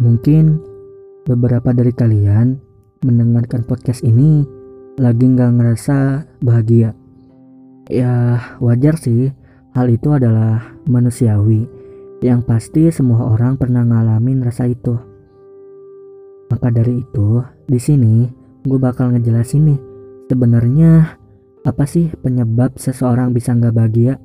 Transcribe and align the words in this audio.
Mungkin 0.00 0.56
beberapa 1.28 1.76
dari 1.76 1.92
kalian 1.92 2.56
mendengarkan 3.04 3.68
podcast 3.68 4.00
ini 4.00 4.48
lagi 4.96 5.28
nggak 5.28 5.60
ngerasa 5.60 6.24
bahagia. 6.40 6.96
Ya 7.92 8.40
wajar 8.64 8.96
sih, 8.96 9.28
hal 9.76 9.92
itu 9.92 10.08
adalah 10.16 10.72
manusiawi. 10.88 11.68
Yang 12.24 12.40
pasti 12.48 12.88
semua 12.88 13.28
orang 13.28 13.60
pernah 13.60 13.84
ngalamin 13.84 14.40
rasa 14.40 14.72
itu. 14.72 14.96
Maka 16.48 16.72
dari 16.72 17.04
itu, 17.04 17.44
di 17.68 17.76
sini 17.76 18.24
gue 18.64 18.80
bakal 18.80 19.12
ngejelasin 19.12 19.68
nih 19.68 19.80
sebenarnya 20.32 21.20
apa 21.64 21.84
sih 21.84 22.08
penyebab 22.24 22.76
seseorang 22.80 23.36
bisa 23.36 23.52
nggak 23.52 23.76
bahagia 23.76 24.16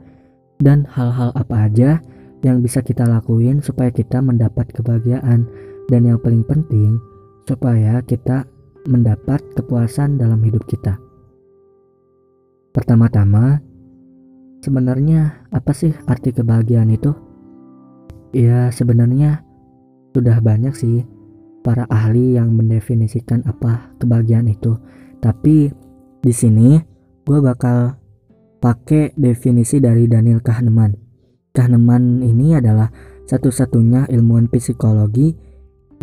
dan 0.59 0.87
hal-hal 0.87 1.35
apa 1.35 1.67
aja 1.67 1.99
yang 2.45 2.61
bisa 2.61 2.85
kita 2.85 3.09
lakuin 3.09 3.57
supaya 3.65 3.89
kita 3.89 4.21
mendapat 4.21 4.69
kebahagiaan 4.69 5.49
dan 5.89 6.01
yang 6.05 6.21
paling 6.21 6.45
penting 6.45 7.01
supaya 7.49 8.05
kita 8.05 8.45
mendapat 8.85 9.41
kepuasan 9.57 10.21
dalam 10.21 10.45
hidup 10.45 10.61
kita. 10.69 11.01
Pertama-tama, 12.69 13.65
sebenarnya 14.61 15.49
apa 15.49 15.73
sih 15.73 15.89
arti 16.05 16.37
kebahagiaan 16.37 16.93
itu? 16.93 17.17
Ya, 18.29 18.69
sebenarnya 18.69 19.41
sudah 20.13 20.37
banyak 20.37 20.77
sih 20.77 21.01
para 21.65 21.89
ahli 21.89 22.37
yang 22.37 22.53
mendefinisikan 22.53 23.41
apa 23.49 23.89
kebahagiaan 23.97 24.45
itu. 24.53 24.77
Tapi 25.17 25.73
di 26.21 26.33
sini 26.35 26.77
gue 27.25 27.39
bakal 27.41 27.97
pakai 28.61 29.17
definisi 29.17 29.81
dari 29.81 30.05
Daniel 30.05 30.45
Kahneman. 30.45 31.04
Kahneman 31.55 32.19
ini 32.19 32.59
adalah 32.59 32.91
satu-satunya 33.25 34.11
ilmuwan 34.11 34.51
psikologi 34.51 35.33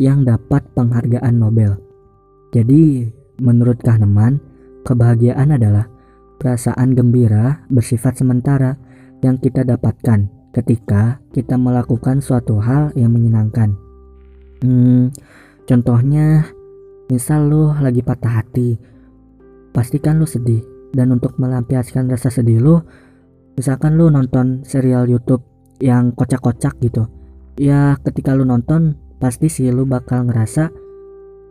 yang 0.00 0.24
dapat 0.24 0.64
penghargaan 0.72 1.36
Nobel. 1.36 1.76
Jadi, 2.56 3.12
menurut 3.38 3.78
Kahneman, 3.84 4.40
kebahagiaan 4.88 5.52
adalah 5.54 5.86
perasaan 6.40 6.96
gembira 6.96 7.62
bersifat 7.68 8.18
sementara 8.18 8.80
yang 9.20 9.36
kita 9.36 9.62
dapatkan 9.62 10.26
ketika 10.56 11.20
kita 11.36 11.60
melakukan 11.60 12.24
suatu 12.24 12.58
hal 12.58 12.90
yang 12.96 13.12
menyenangkan. 13.12 13.76
Hmm, 14.64 15.12
Contohnya, 15.62 16.50
misal 17.06 17.46
lu 17.46 17.70
lagi 17.70 18.02
patah 18.02 18.42
hati, 18.42 18.78
pastikan 19.70 20.18
lu 20.18 20.26
sedih. 20.26 20.62
Dan 20.92 21.08
untuk 21.08 21.40
melampiaskan 21.40 22.12
rasa 22.12 22.28
sedih 22.28 22.60
lu, 22.60 22.76
misalkan 23.62 23.94
lu 23.94 24.10
nonton 24.10 24.66
serial 24.66 25.06
YouTube 25.06 25.46
yang 25.78 26.10
kocak-kocak 26.18 26.82
gitu. 26.82 27.06
Ya 27.54 27.94
ketika 28.02 28.34
lu 28.34 28.42
nonton, 28.42 28.98
pasti 29.22 29.46
sih 29.46 29.70
lu 29.70 29.86
bakal 29.86 30.26
ngerasa 30.26 30.66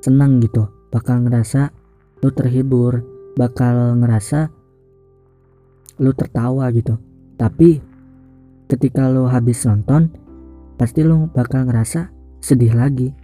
senang 0.03 0.43
gitu. 0.43 0.67
Bakal 0.91 1.23
ngerasa 1.23 1.71
lu 2.19 2.35
terhibur, 2.35 2.99
bakal 3.39 3.95
ngerasa 3.95 4.51
lu 6.03 6.11
tertawa 6.11 6.67
gitu. 6.75 6.99
Tapi 7.39 7.79
ketika 8.67 9.07
lu 9.07 9.31
habis 9.31 9.63
nonton, 9.63 10.11
pasti 10.75 11.07
lu 11.07 11.31
bakal 11.31 11.63
ngerasa 11.63 12.11
sedih 12.43 12.75
lagi 12.75 13.15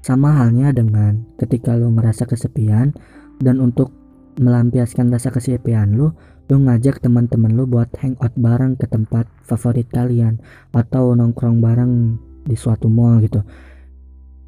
sama 0.00 0.40
halnya 0.40 0.72
dengan 0.72 1.20
ketika 1.36 1.76
lo 1.76 1.92
ngerasa 1.92 2.24
kesepian 2.24 2.96
dan 3.44 3.60
untuk 3.60 3.92
melampiaskan 4.40 5.12
rasa 5.12 5.28
kesepian 5.28 5.96
lo, 5.96 6.16
lo 6.48 6.56
ngajak 6.56 7.00
teman-teman 7.00 7.52
lo 7.52 7.68
buat 7.68 7.88
hangout 8.00 8.32
bareng 8.36 8.76
ke 8.76 8.88
tempat 8.88 9.28
favorit 9.44 9.88
kalian 9.88 10.40
atau 10.72 11.12
nongkrong 11.16 11.60
bareng 11.60 12.16
di 12.44 12.56
suatu 12.56 12.88
mall 12.88 13.20
gitu. 13.24 13.40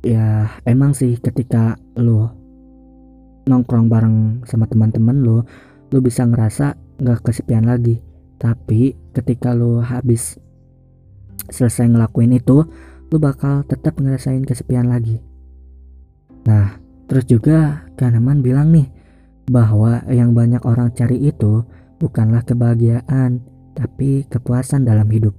Ya 0.05 0.52
emang 0.68 0.92
sih 0.92 1.16
ketika 1.16 1.80
lo 1.96 2.32
nongkrong 3.45 3.89
bareng 3.89 4.45
sama 4.48 4.68
teman-teman 4.68 5.20
lo, 5.24 5.45
lo 5.92 5.98
bisa 6.01 6.24
ngerasa 6.24 6.77
nggak 7.01 7.20
kesepian 7.24 7.68
lagi. 7.68 8.01
Tapi 8.40 8.92
ketika 9.16 9.56
lo 9.56 9.80
habis 9.80 10.36
selesai 11.48 11.89
ngelakuin 11.92 12.36
itu, 12.36 12.64
lo 13.12 13.16
bakal 13.20 13.64
tetap 13.64 14.01
ngerasain 14.01 14.45
kesepian 14.45 14.89
lagi. 14.89 15.20
Nah, 16.45 16.77
terus 17.08 17.24
juga 17.24 17.89
Kahneman 17.96 18.45
bilang 18.45 18.68
nih 18.68 18.93
bahwa 19.48 20.00
yang 20.08 20.32
banyak 20.32 20.60
orang 20.64 20.92
cari 20.96 21.20
itu 21.20 21.64
bukanlah 22.00 22.44
kebahagiaan, 22.44 23.40
tapi 23.77 24.24
kepuasan 24.28 24.86
dalam 24.88 25.10
hidup. 25.10 25.34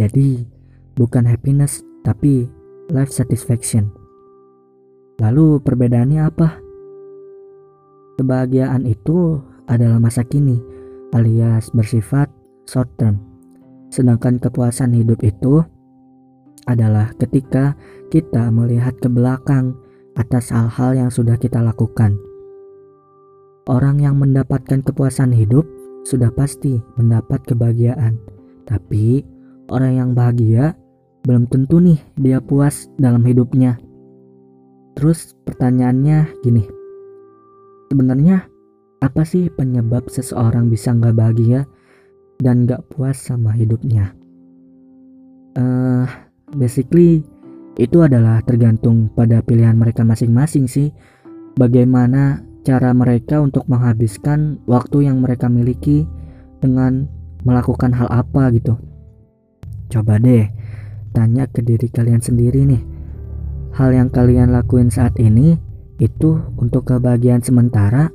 Jadi, 0.00 0.46
bukan 0.96 1.26
happiness, 1.28 1.82
tapi 2.06 2.48
life 2.90 3.12
satisfaction. 3.12 3.90
Lalu 5.22 5.62
perbedaannya 5.62 6.20
apa? 6.26 6.58
Kebahagiaan 8.18 8.86
itu 8.86 9.38
adalah 9.66 9.98
masa 9.98 10.22
kini, 10.26 10.58
alias 11.14 11.70
bersifat 11.70 12.30
short 12.66 12.90
term. 12.98 13.22
Sedangkan 13.90 14.42
kepuasan 14.42 14.94
hidup 14.94 15.22
itu 15.22 15.62
adalah 16.66 17.12
ketika 17.20 17.78
kita 18.10 18.50
melihat 18.50 18.96
ke 18.98 19.06
belakang 19.06 19.76
atas 20.18 20.50
hal-hal 20.50 20.94
yang 20.94 21.10
sudah 21.10 21.38
kita 21.38 21.62
lakukan. 21.62 22.18
Orang 23.64 23.96
yang 24.04 24.20
mendapatkan 24.20 24.84
kepuasan 24.84 25.32
hidup 25.32 25.64
sudah 26.04 26.28
pasti 26.36 26.76
mendapat 27.00 27.40
kebahagiaan, 27.48 28.20
tapi 28.68 29.24
orang 29.72 29.92
yang 29.96 30.10
bahagia 30.12 30.76
belum 31.24 31.48
tentu 31.48 31.80
nih 31.80 31.96
dia 32.20 32.44
puas 32.44 32.92
dalam 33.00 33.24
hidupnya. 33.24 33.80
Terus 35.00 35.32
pertanyaannya 35.48 36.44
gini, 36.44 36.68
sebenarnya 37.88 38.44
apa 39.00 39.24
sih 39.24 39.48
penyebab 39.48 40.12
seseorang 40.12 40.68
bisa 40.68 40.92
nggak 40.92 41.16
bahagia 41.16 41.64
dan 42.44 42.68
nggak 42.68 42.84
puas 42.92 43.16
sama 43.16 43.48
hidupnya? 43.56 44.12
Uh, 45.56 46.04
basically 46.52 47.24
itu 47.80 48.04
adalah 48.04 48.44
tergantung 48.44 49.08
pada 49.16 49.40
pilihan 49.40 49.74
mereka 49.74 50.04
masing-masing 50.04 50.68
sih. 50.68 50.92
Bagaimana 51.56 52.44
cara 52.64 52.90
mereka 52.96 53.44
untuk 53.44 53.68
menghabiskan 53.68 54.58
waktu 54.64 55.06
yang 55.06 55.20
mereka 55.20 55.52
miliki 55.52 56.08
dengan 56.64 57.06
melakukan 57.44 57.92
hal 57.92 58.08
apa 58.08 58.48
gitu. 58.56 58.80
Coba 59.92 60.16
deh 60.16 60.48
tanya 61.12 61.44
ke 61.44 61.60
diri 61.60 61.92
kalian 61.92 62.24
sendiri 62.24 62.64
nih. 62.64 62.82
Hal 63.76 63.92
yang 63.92 64.08
kalian 64.08 64.50
lakuin 64.50 64.88
saat 64.88 65.14
ini 65.20 65.60
itu 66.00 66.40
untuk 66.56 66.88
kebahagiaan 66.88 67.44
sementara 67.44 68.08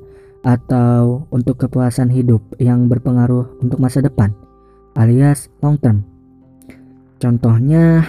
atau 0.44 1.30
untuk 1.30 1.62
kepuasan 1.62 2.10
hidup 2.10 2.42
yang 2.58 2.90
berpengaruh 2.90 3.60
untuk 3.62 3.78
masa 3.78 4.02
depan 4.02 4.34
alias 4.98 5.48
long 5.64 5.78
term. 5.78 6.04
Contohnya 7.20 8.04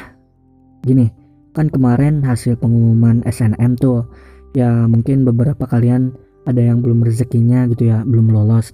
gini, 0.87 1.11
kan 1.53 1.69
kemarin 1.69 2.23
hasil 2.23 2.57
pengumuman 2.59 3.27
SNM 3.27 3.77
tuh 3.77 4.07
ya 4.55 4.87
mungkin 4.87 5.27
beberapa 5.27 5.67
kalian 5.67 6.15
ada 6.49 6.61
yang 6.61 6.81
belum 6.81 7.05
rezekinya 7.05 7.69
gitu 7.69 7.91
ya 7.91 8.05
belum 8.07 8.33
lolos. 8.33 8.73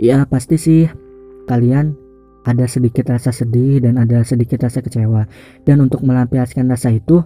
Ya 0.00 0.24
pasti 0.24 0.56
sih 0.56 0.88
kalian 1.46 1.94
ada 2.42 2.66
sedikit 2.66 3.06
rasa 3.06 3.30
sedih 3.30 3.78
dan 3.82 3.98
ada 3.98 4.22
sedikit 4.26 4.62
rasa 4.62 4.82
kecewa. 4.82 5.28
Dan 5.62 5.84
untuk 5.84 6.02
melampiaskan 6.02 6.70
rasa 6.70 6.90
itu 6.94 7.22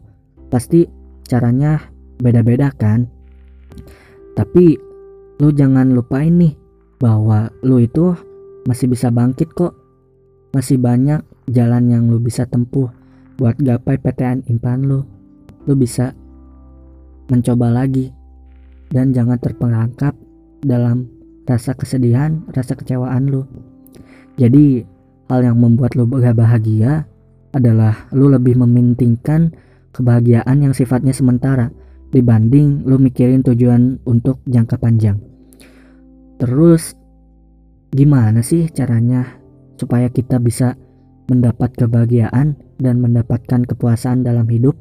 pasti 0.53 0.85
caranya 1.25 1.81
beda-beda 2.21 2.73
kan? 2.75 3.09
Tapi 4.37 4.77
lu 5.41 5.49
jangan 5.53 5.93
lupain 5.93 6.33
nih 6.37 6.55
bahwa 7.01 7.49
lu 7.65 7.81
itu 7.81 8.13
masih 8.69 8.93
bisa 8.93 9.09
bangkit 9.09 9.53
kok. 9.57 9.73
Masih 10.53 10.81
banyak 10.81 11.21
jalan 11.53 11.85
yang 11.93 12.09
lu 12.09 12.17
bisa 12.21 12.49
tempuh 12.49 12.89
buat 13.37 13.57
gapai 13.61 14.01
PTN 14.01 14.49
impan 14.49 14.85
lu. 14.85 15.05
Lu 15.69 15.75
bisa 15.77 16.13
mencoba 17.29 17.73
lagi 17.73 18.16
dan 18.91 19.11
jangan 19.11 19.39
terperangkap 19.39 20.15
dalam 20.63 21.07
rasa 21.47 21.75
kesedihan, 21.79 22.43
rasa 22.51 22.75
kecewaan 22.75 23.31
lu. 23.31 23.47
Jadi 24.37 24.83
hal 25.31 25.41
yang 25.43 25.59
membuat 25.59 25.95
lu 25.95 26.07
gak 26.11 26.37
bahagia 26.37 27.07
adalah 27.55 28.11
lu 28.13 28.29
lebih 28.29 28.59
mementingkan 28.59 29.55
kebahagiaan 29.95 30.61
yang 30.61 30.75
sifatnya 30.77 31.17
sementara 31.17 31.73
dibanding 32.13 32.85
lu 32.85 33.01
mikirin 33.01 33.41
tujuan 33.43 34.03
untuk 34.05 34.43
jangka 34.45 34.77
panjang. 34.77 35.17
Terus 36.37 36.93
gimana 37.91 38.45
sih 38.45 38.69
caranya 38.69 39.41
supaya 39.81 40.13
kita 40.13 40.37
bisa 40.37 40.77
mendapat 41.27 41.75
kebahagiaan 41.75 42.61
dan 42.77 43.01
mendapatkan 43.01 43.65
kepuasan 43.65 44.23
dalam 44.23 44.47
hidup? 44.53 44.77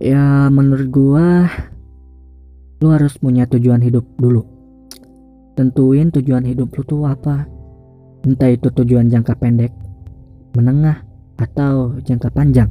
Ya 0.00 0.50
menurut 0.50 0.88
gua 0.90 1.46
lu 2.80 2.92
harus 2.92 3.16
punya 3.20 3.44
tujuan 3.44 3.84
hidup 3.84 4.04
dulu. 4.16 4.44
Tentuin 5.54 6.08
tujuan 6.08 6.44
hidup 6.48 6.72
lu 6.72 6.82
tuh 6.84 7.04
apa. 7.04 7.44
Entah 8.24 8.52
itu 8.52 8.68
tujuan 8.68 9.08
jangka 9.08 9.36
pendek, 9.40 9.72
menengah, 10.56 11.04
atau 11.40 11.96
jangka 12.04 12.28
panjang. 12.32 12.68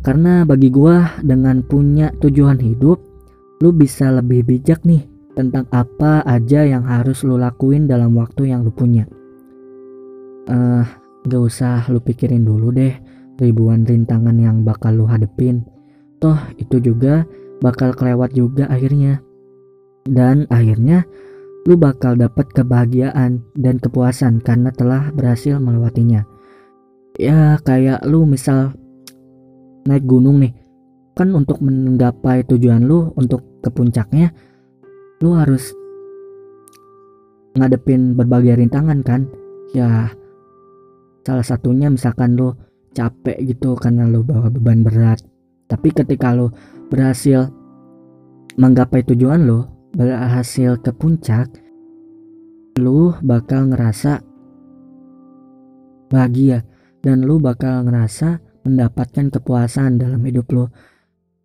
Karena 0.00 0.48
bagi 0.48 0.72
gua 0.72 1.20
dengan 1.20 1.60
punya 1.60 2.08
tujuan 2.20 2.56
hidup, 2.60 3.00
lu 3.60 3.72
bisa 3.72 4.08
lebih 4.12 4.48
bijak 4.48 4.84
nih 4.84 5.04
tentang 5.36 5.68
apa 5.68 6.24
aja 6.24 6.64
yang 6.64 6.88
harus 6.88 7.20
lu 7.20 7.36
lakuin 7.36 7.84
dalam 7.84 8.16
waktu 8.16 8.48
yang 8.48 8.64
lu 8.64 8.72
punya. 8.72 9.04
Eh, 10.46 10.54
uh, 10.54 10.84
gak 11.26 11.42
usah 11.42 11.84
lu 11.90 11.98
pikirin 12.00 12.46
dulu 12.46 12.70
deh 12.70 12.94
ribuan 13.36 13.84
rintangan 13.84 14.36
yang 14.40 14.64
bakal 14.64 14.96
lu 14.96 15.04
hadepin. 15.04 15.66
Toh 16.16 16.38
itu 16.56 16.80
juga 16.80 17.28
bakal 17.60 17.92
kelewat 17.96 18.32
juga 18.36 18.68
akhirnya. 18.68 19.20
Dan 20.06 20.46
akhirnya 20.48 21.02
lu 21.66 21.74
bakal 21.74 22.14
dapat 22.14 22.46
kebahagiaan 22.54 23.42
dan 23.58 23.82
kepuasan 23.82 24.38
karena 24.38 24.70
telah 24.70 25.10
berhasil 25.10 25.58
melewatinya. 25.58 26.22
Ya 27.18 27.58
kayak 27.66 28.06
lu 28.06 28.22
misal 28.22 28.76
naik 29.88 30.06
gunung 30.06 30.38
nih, 30.44 30.54
kan 31.18 31.34
untuk 31.34 31.58
menggapai 31.58 32.46
tujuan 32.46 32.86
lu 32.86 33.10
untuk 33.18 33.42
ke 33.64 33.70
puncaknya, 33.72 34.30
lu 35.18 35.34
harus 35.34 35.74
ngadepin 37.58 38.14
berbagai 38.14 38.62
rintangan 38.62 39.02
kan. 39.02 39.26
Ya 39.74 40.14
salah 41.26 41.42
satunya 41.42 41.90
misalkan 41.90 42.38
lu 42.38 42.54
capek 42.94 43.42
gitu 43.42 43.74
karena 43.74 44.06
lu 44.06 44.22
bawa 44.22 44.52
beban 44.54 44.86
berat. 44.86 45.18
Tapi 45.66 45.90
ketika 45.90 46.30
lu 46.30 46.52
berhasil 46.88 47.50
menggapai 48.56 49.04
tujuan 49.04 49.44
lu, 49.44 49.66
berhasil 49.92 50.78
ke 50.80 50.90
puncak, 50.94 51.50
lu 52.78 53.12
bakal 53.24 53.72
ngerasa 53.72 54.20
bahagia 56.12 56.62
dan 57.02 57.26
lu 57.26 57.42
bakal 57.42 57.86
ngerasa 57.86 58.40
mendapatkan 58.66 59.30
kepuasan 59.30 59.98
dalam 60.00 60.22
hidup 60.26 60.46
lu. 60.50 60.64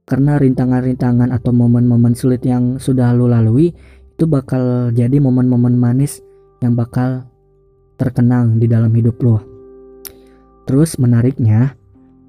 Karena 0.05 0.35
rintangan-rintangan 0.41 1.31
atau 1.31 1.53
momen-momen 1.55 2.17
sulit 2.17 2.43
yang 2.43 2.81
sudah 2.81 3.13
lu 3.15 3.31
lalui 3.31 3.71
itu 4.17 4.23
bakal 4.27 4.91
jadi 4.91 5.17
momen-momen 5.21 5.77
manis 5.77 6.19
yang 6.61 6.77
bakal 6.77 7.25
terkenang 7.95 8.57
di 8.57 8.65
dalam 8.69 8.91
hidup 8.91 9.17
lu. 9.21 9.37
Terus 10.69 10.97
menariknya, 11.01 11.73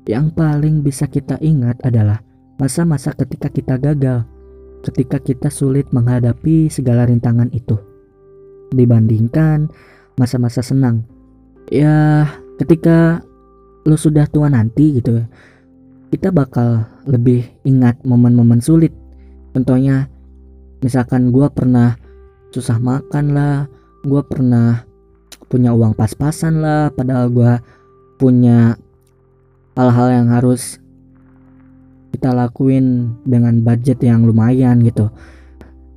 yang 0.08 0.32
paling 0.32 0.82
bisa 0.82 1.06
kita 1.08 1.36
ingat 1.40 1.80
adalah 1.84 2.20
masa-masa 2.62 3.10
ketika 3.10 3.50
kita 3.50 3.74
gagal 3.74 4.22
ketika 4.86 5.18
kita 5.18 5.50
sulit 5.50 5.90
menghadapi 5.90 6.70
segala 6.70 7.10
rintangan 7.10 7.50
itu. 7.50 7.74
Dibandingkan 8.70 9.66
masa-masa 10.14 10.62
senang. 10.62 11.02
Ya 11.74 12.26
ketika 12.62 13.22
lo 13.82 13.98
sudah 13.98 14.30
tua 14.30 14.46
nanti 14.46 15.02
gitu 15.02 15.26
kita 16.14 16.30
bakal 16.30 16.86
lebih 17.02 17.42
ingat 17.66 17.98
momen-momen 18.06 18.62
sulit. 18.62 18.94
Contohnya 19.50 20.06
misalkan 20.82 21.34
gue 21.34 21.46
pernah 21.50 21.98
susah 22.52 22.78
makan 22.78 23.32
lah 23.32 23.56
gue 24.02 24.22
pernah 24.26 24.82
punya 25.46 25.70
uang 25.72 25.94
pas-pasan 25.94 26.58
lah 26.58 26.90
padahal 26.90 27.30
gue 27.30 27.52
punya 28.18 28.74
hal-hal 29.78 30.08
yang 30.10 30.28
harus 30.28 30.81
kita 32.12 32.36
lakuin 32.36 33.16
dengan 33.24 33.64
budget 33.64 34.04
yang 34.04 34.28
lumayan 34.28 34.84
gitu. 34.84 35.08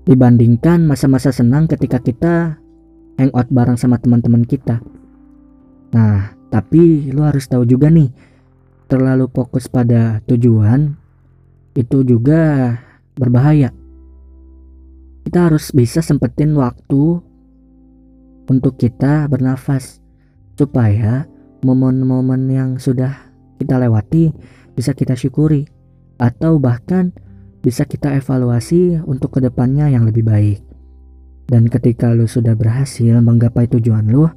Dibandingkan 0.08 0.88
masa-masa 0.88 1.36
senang 1.36 1.68
ketika 1.68 2.00
kita 2.00 2.56
hangout 3.20 3.52
bareng 3.52 3.76
sama 3.76 4.00
teman-teman 4.00 4.48
kita. 4.48 4.80
Nah 5.92 6.32
tapi 6.50 7.12
lu 7.12 7.28
harus 7.28 7.52
tahu 7.52 7.68
juga 7.68 7.92
nih 7.92 8.10
terlalu 8.88 9.28
fokus 9.28 9.68
pada 9.68 10.24
tujuan 10.24 10.96
itu 11.76 12.08
juga 12.08 12.74
berbahaya. 13.20 13.76
Kita 15.26 15.52
harus 15.52 15.74
bisa 15.76 16.00
sempetin 16.00 16.56
waktu 16.56 17.20
untuk 18.46 18.78
kita 18.78 19.26
bernafas 19.26 20.00
supaya 20.56 21.26
momen-momen 21.66 22.46
yang 22.48 22.70
sudah 22.78 23.34
kita 23.58 23.82
lewati 23.82 24.30
bisa 24.78 24.94
kita 24.94 25.18
syukuri 25.18 25.66
atau 26.22 26.58
bahkan 26.62 27.12
bisa 27.66 27.82
kita 27.82 28.14
evaluasi 28.14 29.02
untuk 29.10 29.38
ke 29.38 29.40
depannya 29.42 29.90
yang 29.90 30.06
lebih 30.06 30.22
baik. 30.22 30.62
Dan 31.46 31.70
ketika 31.70 32.14
lu 32.14 32.26
sudah 32.26 32.54
berhasil 32.58 33.22
menggapai 33.22 33.70
tujuan 33.70 34.10
lu, 34.10 34.30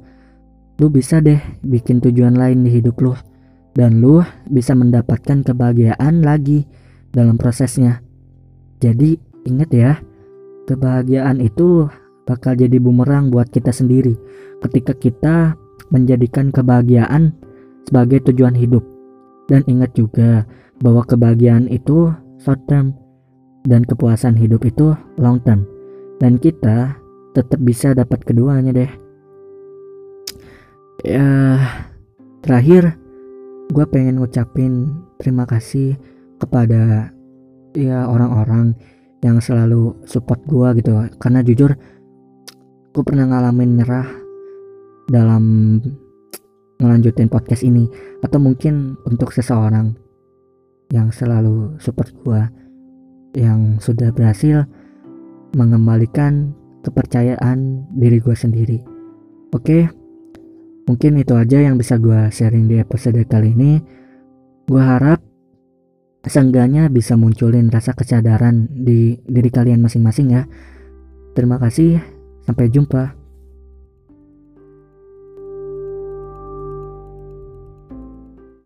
lu 0.77 0.87
bisa 0.89 1.21
deh 1.21 1.37
bikin 1.65 2.01
tujuan 2.01 2.37
lain 2.37 2.65
di 2.65 2.81
hidup 2.81 2.97
lu. 3.01 3.13
Dan 3.73 4.01
lu 4.01 4.25
bisa 4.49 4.73
mendapatkan 4.73 5.45
kebahagiaan 5.45 6.25
lagi 6.25 6.65
dalam 7.13 7.37
prosesnya. 7.37 8.01
Jadi 8.81 9.17
ingat 9.45 9.69
ya, 9.73 9.91
kebahagiaan 10.69 11.41
itu 11.41 11.89
bakal 12.29 12.53
jadi 12.53 12.77
bumerang 12.77 13.33
buat 13.33 13.49
kita 13.49 13.73
sendiri 13.73 14.13
ketika 14.61 14.93
kita 14.93 15.35
menjadikan 15.89 16.53
kebahagiaan 16.53 17.33
sebagai 17.89 18.21
tujuan 18.29 18.53
hidup. 18.53 18.85
Dan 19.49 19.65
ingat 19.65 19.97
juga 19.97 20.45
bahwa 20.79 21.03
kebahagiaan 21.03 21.67
itu 21.67 22.11
short 22.39 22.63
term 22.67 22.95
dan 23.67 23.83
kepuasan 23.83 24.35
hidup 24.39 24.63
itu 24.63 24.95
long 25.19 25.43
term. 25.43 25.67
Dan 26.19 26.39
kita 26.39 26.95
tetap 27.35 27.59
bisa 27.63 27.95
dapat 27.95 28.23
keduanya 28.23 28.71
deh. 28.75 28.91
Ya 31.03 31.59
terakhir 32.43 32.95
gue 33.71 33.85
pengen 33.87 34.19
ngucapin 34.19 34.91
terima 35.15 35.47
kasih 35.47 35.95
kepada 36.39 37.11
ya 37.75 38.07
orang-orang 38.07 38.75
yang 39.23 39.39
selalu 39.39 39.95
support 40.07 40.43
gue 40.47 40.79
gitu. 40.79 40.91
Karena 41.19 41.43
jujur 41.43 41.71
gue 42.91 43.03
pernah 43.03 43.27
ngalamin 43.27 43.79
nyerah 43.79 44.07
dalam 45.07 45.43
ngelanjutin 46.79 47.31
podcast 47.31 47.63
ini. 47.63 47.87
Atau 48.23 48.43
mungkin 48.43 48.99
untuk 49.07 49.31
seseorang 49.31 50.08
yang 50.89 51.13
selalu 51.13 51.77
support 51.77 52.09
gua 52.25 52.49
yang 53.37 53.77
sudah 53.77 54.09
berhasil 54.09 54.65
mengembalikan 55.53 56.53
kepercayaan 56.81 57.85
diri 57.93 58.17
gua 58.21 58.33
sendiri. 58.33 58.81
Oke, 59.53 59.89
mungkin 60.89 61.21
itu 61.21 61.33
aja 61.37 61.61
yang 61.61 61.77
bisa 61.77 61.97
gua 62.01 62.29
sharing 62.33 62.65
di 62.65 62.81
episode 62.81 63.21
kali 63.29 63.53
ini. 63.53 63.81
Gua 64.69 64.97
harap 64.97 65.21
seenggaknya 66.25 66.89
bisa 66.93 67.17
munculin 67.17 67.73
rasa 67.73 67.93
kesadaran 67.93 68.69
di 68.73 69.17
diri 69.25 69.49
kalian 69.49 69.81
masing-masing 69.81 70.33
ya. 70.33 70.43
Terima 71.33 71.61
kasih, 71.61 72.01
sampai 72.45 72.69
jumpa. 72.69 73.18